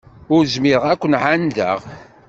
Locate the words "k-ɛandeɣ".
1.01-1.79